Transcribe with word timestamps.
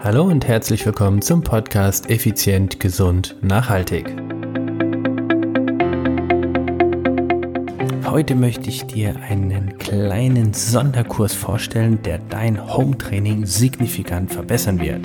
Hallo 0.00 0.22
und 0.22 0.46
herzlich 0.46 0.86
willkommen 0.86 1.22
zum 1.22 1.42
Podcast 1.42 2.08
Effizient, 2.08 2.78
Gesund, 2.78 3.34
Nachhaltig. 3.42 4.06
Heute 8.06 8.36
möchte 8.36 8.68
ich 8.68 8.86
dir 8.86 9.16
einen 9.16 9.76
kleinen 9.78 10.54
Sonderkurs 10.54 11.34
vorstellen, 11.34 12.00
der 12.02 12.20
dein 12.30 12.72
Home-Training 12.72 13.44
signifikant 13.44 14.32
verbessern 14.32 14.78
wird. 14.78 15.04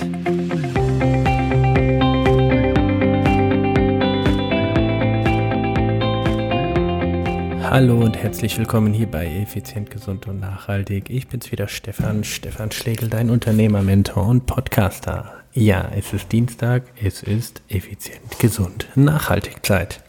Hallo 7.74 7.98
und 7.98 8.16
herzlich 8.16 8.56
willkommen 8.56 8.92
hier 8.92 9.08
bei 9.08 9.26
Effizient, 9.26 9.90
Gesund 9.90 10.28
und 10.28 10.38
Nachhaltig. 10.38 11.10
Ich 11.10 11.26
bin's 11.26 11.50
wieder 11.50 11.66
Stefan, 11.66 12.22
Stefan 12.22 12.70
Schlegel, 12.70 13.08
dein 13.08 13.30
Unternehmer, 13.30 13.82
Mentor 13.82 14.28
und 14.28 14.46
Podcaster. 14.46 15.42
Ja, 15.54 15.90
es 15.92 16.12
ist 16.12 16.30
Dienstag, 16.30 16.84
es 17.02 17.24
ist 17.24 17.62
Effizient, 17.68 18.38
Gesund, 18.38 18.86
Nachhaltig 18.94 19.66
Zeit. 19.66 20.04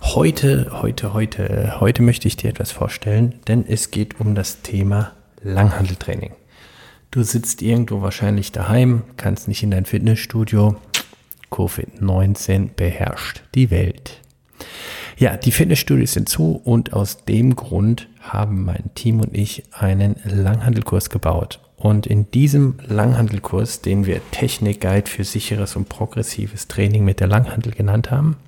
Heute, 0.00 0.82
heute, 0.82 1.14
heute, 1.14 1.78
heute 1.78 2.02
möchte 2.02 2.26
ich 2.26 2.36
dir 2.36 2.50
etwas 2.50 2.72
vorstellen, 2.72 3.38
denn 3.46 3.64
es 3.68 3.92
geht 3.92 4.18
um 4.18 4.34
das 4.34 4.62
Thema 4.62 5.12
Langhandeltraining. 5.44 6.32
Du 7.12 7.22
sitzt 7.22 7.62
irgendwo 7.62 8.02
wahrscheinlich 8.02 8.50
daheim, 8.50 9.04
kannst 9.16 9.46
nicht 9.46 9.62
in 9.62 9.70
dein 9.70 9.84
Fitnessstudio. 9.84 10.74
Covid-19 11.52 12.70
beherrscht 12.74 13.44
die 13.54 13.70
Welt. 13.70 14.20
Ja, 15.20 15.36
die 15.36 15.52
Fitnessstudios 15.52 16.14
sind 16.14 16.30
zu 16.30 16.62
und 16.64 16.94
aus 16.94 17.26
dem 17.26 17.54
Grund 17.54 18.08
haben 18.20 18.64
mein 18.64 18.88
Team 18.94 19.20
und 19.20 19.36
ich 19.36 19.64
einen 19.70 20.16
Langhandelkurs 20.24 21.10
gebaut. 21.10 21.60
Und 21.76 22.06
in 22.06 22.30
diesem 22.30 22.78
Langhandelkurs, 22.86 23.82
den 23.82 24.06
wir 24.06 24.22
Technik 24.30 24.80
Guide 24.80 25.10
für 25.10 25.24
sicheres 25.24 25.76
und 25.76 25.90
progressives 25.90 26.68
Training 26.68 27.04
mit 27.04 27.20
der 27.20 27.26
Langhandel 27.26 27.72
genannt 27.74 28.10
haben, 28.10 28.38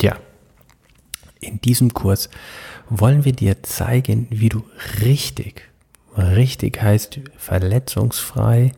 ja, 0.00 0.16
in 1.38 1.60
diesem 1.60 1.92
Kurs 1.92 2.30
wollen 2.88 3.26
wir 3.26 3.34
dir 3.34 3.62
zeigen, 3.62 4.26
wie 4.30 4.48
du 4.48 4.62
richtig, 5.02 5.68
richtig 6.16 6.80
heißt 6.80 7.20
verletzungsfrei 7.36 8.72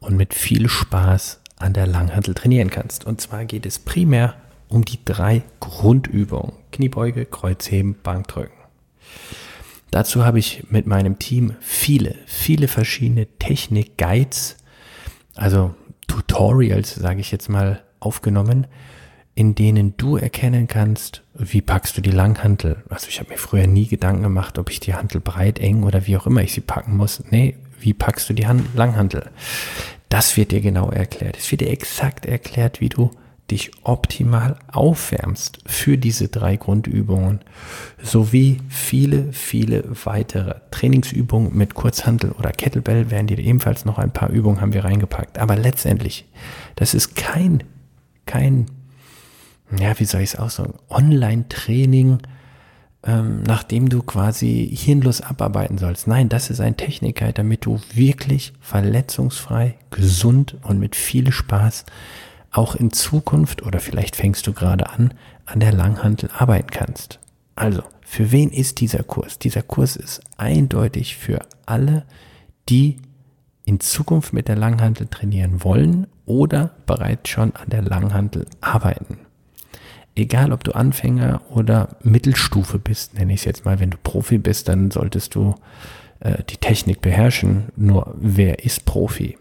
und 0.00 0.16
mit 0.16 0.34
viel 0.34 0.68
Spaß 0.68 1.42
an 1.58 1.74
der 1.74 1.86
Langhandel 1.86 2.34
trainieren 2.34 2.70
kannst. 2.70 3.06
Und 3.06 3.20
zwar 3.20 3.44
geht 3.44 3.66
es 3.66 3.78
primär 3.78 4.34
um 4.68 4.84
die 4.84 5.04
drei 5.04 5.42
Grundübungen. 5.60 6.52
Kniebeuge, 6.72 7.24
Kreuzheben, 7.24 7.96
Bankdrücken. 8.02 8.56
Dazu 9.90 10.24
habe 10.24 10.38
ich 10.38 10.64
mit 10.70 10.86
meinem 10.86 11.18
Team 11.18 11.54
viele, 11.60 12.16
viele 12.26 12.68
verschiedene 12.68 13.26
Technik-Guides, 13.38 14.56
also 15.34 15.74
Tutorials, 16.06 16.94
sage 16.94 17.20
ich 17.20 17.30
jetzt 17.30 17.48
mal, 17.48 17.82
aufgenommen, 18.00 18.66
in 19.34 19.54
denen 19.54 19.96
du 19.96 20.16
erkennen 20.16 20.66
kannst, 20.66 21.22
wie 21.34 21.60
packst 21.60 21.96
du 21.96 22.00
die 22.00 22.10
Langhantel. 22.10 22.82
Also 22.88 23.08
ich 23.08 23.20
habe 23.20 23.30
mir 23.30 23.38
früher 23.38 23.66
nie 23.66 23.86
Gedanken 23.86 24.22
gemacht, 24.22 24.58
ob 24.58 24.70
ich 24.70 24.80
die 24.80 24.94
Hantel 24.94 25.20
breit, 25.20 25.58
eng 25.58 25.82
oder 25.82 26.06
wie 26.06 26.16
auch 26.16 26.26
immer 26.26 26.42
ich 26.42 26.52
sie 26.52 26.62
packen 26.62 26.96
muss. 26.96 27.22
Nee, 27.30 27.56
wie 27.80 27.92
packst 27.92 28.28
du 28.28 28.34
die 28.34 28.46
Hand 28.46 28.74
Langhantel? 28.74 29.30
Das 30.08 30.36
wird 30.36 30.52
dir 30.52 30.60
genau 30.60 30.90
erklärt. 30.90 31.36
Es 31.36 31.50
wird 31.50 31.60
dir 31.60 31.70
exakt 31.70 32.26
erklärt, 32.26 32.80
wie 32.80 32.88
du 32.88 33.10
dich 33.50 33.70
optimal 33.84 34.56
aufwärmst 34.72 35.60
für 35.66 35.98
diese 35.98 36.28
drei 36.28 36.56
Grundübungen 36.56 37.40
sowie 38.02 38.60
viele, 38.68 39.32
viele 39.32 39.84
weitere 40.04 40.56
Trainingsübungen 40.70 41.56
mit 41.56 41.74
Kurzhantel 41.74 42.32
oder 42.32 42.50
Kettlebell 42.50 43.10
werden 43.10 43.28
dir 43.28 43.38
ebenfalls 43.38 43.84
noch 43.84 43.98
ein 43.98 44.12
paar 44.12 44.30
Übungen 44.30 44.60
haben 44.60 44.72
wir 44.72 44.84
reingepackt. 44.84 45.38
Aber 45.38 45.56
letztendlich, 45.56 46.26
das 46.74 46.94
ist 46.94 47.14
kein, 47.14 47.62
kein, 48.26 48.66
ja, 49.78 49.98
wie 49.98 50.04
soll 50.04 50.22
ich 50.22 50.34
es 50.34 50.38
aussagen, 50.38 50.74
Online-Training, 50.88 52.18
ähm, 53.04 53.44
nachdem 53.44 53.88
du 53.88 54.02
quasi 54.02 54.68
hirnlos 54.74 55.20
abarbeiten 55.20 55.78
sollst. 55.78 56.08
Nein, 56.08 56.28
das 56.28 56.50
ist 56.50 56.60
ein 56.60 56.76
Techniker, 56.76 57.32
damit 57.32 57.64
du 57.64 57.80
wirklich 57.94 58.52
verletzungsfrei, 58.60 59.76
gesund 59.90 60.56
und 60.62 60.80
mit 60.80 60.96
viel 60.96 61.30
Spaß 61.30 61.84
auch 62.56 62.74
in 62.74 62.92
Zukunft 62.92 63.62
oder 63.62 63.80
vielleicht 63.80 64.16
fängst 64.16 64.46
du 64.46 64.52
gerade 64.52 64.90
an, 64.90 65.12
an 65.44 65.60
der 65.60 65.72
Langhantel 65.72 66.30
arbeiten 66.36 66.70
kannst. 66.70 67.20
Also, 67.54 67.82
für 68.02 68.32
wen 68.32 68.50
ist 68.50 68.80
dieser 68.80 69.02
Kurs? 69.02 69.38
Dieser 69.38 69.62
Kurs 69.62 69.96
ist 69.96 70.20
eindeutig 70.36 71.16
für 71.16 71.40
alle, 71.66 72.04
die 72.68 72.98
in 73.64 73.80
Zukunft 73.80 74.32
mit 74.32 74.48
der 74.48 74.56
Langhantel 74.56 75.06
trainieren 75.08 75.64
wollen 75.64 76.06
oder 76.24 76.70
bereits 76.86 77.28
schon 77.28 77.54
an 77.56 77.68
der 77.68 77.82
Langhantel 77.82 78.46
arbeiten. 78.60 79.18
Egal, 80.14 80.52
ob 80.52 80.64
du 80.64 80.72
Anfänger 80.72 81.42
oder 81.50 81.96
Mittelstufe 82.02 82.78
bist, 82.78 83.14
nenne 83.14 83.34
ich 83.34 83.40
es 83.40 83.44
jetzt 83.44 83.64
mal, 83.64 83.80
wenn 83.80 83.90
du 83.90 83.98
Profi 83.98 84.38
bist, 84.38 84.68
dann 84.68 84.90
solltest 84.90 85.34
du 85.34 85.56
äh, 86.20 86.42
die 86.48 86.56
Technik 86.56 87.02
beherrschen. 87.02 87.64
Nur 87.76 88.14
wer 88.18 88.64
ist 88.64 88.86
Profi? 88.86 89.36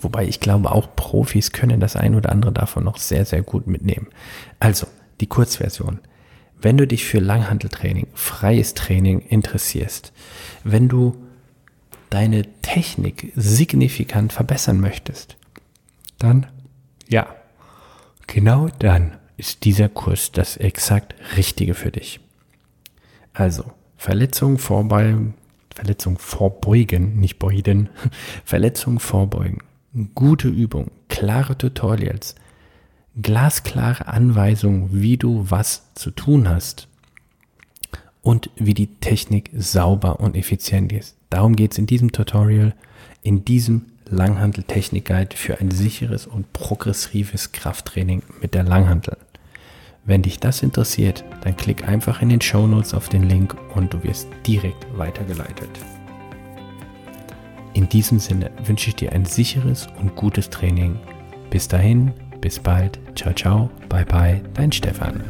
Wobei 0.00 0.26
ich 0.26 0.40
glaube, 0.40 0.72
auch 0.72 0.94
Profis 0.96 1.52
können 1.52 1.80
das 1.80 1.96
ein 1.96 2.14
oder 2.14 2.32
andere 2.32 2.52
davon 2.52 2.84
noch 2.84 2.96
sehr, 2.96 3.24
sehr 3.24 3.42
gut 3.42 3.66
mitnehmen. 3.66 4.08
Also, 4.58 4.86
die 5.20 5.26
Kurzversion. 5.26 6.00
Wenn 6.60 6.76
du 6.76 6.86
dich 6.86 7.04
für 7.04 7.18
Langhandeltraining, 7.18 8.06
freies 8.14 8.74
Training 8.74 9.20
interessierst, 9.20 10.12
wenn 10.64 10.88
du 10.88 11.16
deine 12.10 12.44
Technik 12.62 13.32
signifikant 13.34 14.32
verbessern 14.32 14.80
möchtest, 14.80 15.36
dann, 16.18 16.46
ja, 17.08 17.26
genau 18.26 18.68
dann 18.78 19.16
ist 19.36 19.64
dieser 19.64 19.88
Kurs 19.88 20.30
das 20.30 20.56
exakt 20.56 21.14
Richtige 21.36 21.74
für 21.74 21.90
dich. 21.90 22.20
Also, 23.32 23.64
Verletzungen 23.96 24.58
vorbeugen, 24.58 25.34
Verletzung 25.74 26.18
vorbeugen, 26.18 27.18
nicht 27.18 27.38
beuden, 27.38 27.88
Verletzung 28.44 29.00
vorbeugen 29.00 29.58
gute 30.14 30.48
Übung, 30.48 30.90
klare 31.08 31.56
Tutorials, 31.56 32.34
glasklare 33.20 34.08
Anweisungen, 34.08 34.88
wie 34.92 35.16
du 35.16 35.50
was 35.50 35.92
zu 35.94 36.10
tun 36.10 36.48
hast 36.48 36.88
und 38.22 38.50
wie 38.56 38.74
die 38.74 38.94
Technik 39.00 39.50
sauber 39.54 40.20
und 40.20 40.36
effizient 40.36 40.92
ist. 40.92 41.16
Darum 41.28 41.56
geht 41.56 41.72
es 41.72 41.78
in 41.78 41.86
diesem 41.86 42.12
Tutorial, 42.12 42.74
in 43.22 43.44
diesem 43.44 43.86
Langhantel-Technik-Guide 44.08 45.36
für 45.36 45.60
ein 45.60 45.70
sicheres 45.70 46.26
und 46.26 46.52
progressives 46.52 47.52
Krafttraining 47.52 48.22
mit 48.40 48.54
der 48.54 48.64
Langhantel. 48.64 49.16
Wenn 50.04 50.22
dich 50.22 50.40
das 50.40 50.62
interessiert, 50.62 51.24
dann 51.42 51.56
klick 51.56 51.88
einfach 51.88 52.22
in 52.22 52.28
den 52.28 52.40
Show 52.40 52.66
Notes 52.66 52.92
auf 52.92 53.08
den 53.08 53.28
Link 53.28 53.56
und 53.74 53.94
du 53.94 54.02
wirst 54.02 54.28
direkt 54.46 54.86
weitergeleitet. 54.98 55.70
In 57.74 57.88
diesem 57.88 58.18
Sinne 58.18 58.50
wünsche 58.64 58.88
ich 58.88 58.96
dir 58.96 59.12
ein 59.12 59.24
sicheres 59.24 59.86
und 60.00 60.14
gutes 60.14 60.50
Training. 60.50 60.98
Bis 61.50 61.68
dahin, 61.68 62.12
bis 62.40 62.58
bald, 62.58 62.98
ciao, 63.14 63.32
ciao, 63.32 63.70
bye, 63.88 64.04
bye, 64.04 64.42
dein 64.54 64.72
Stefan. 64.72 65.22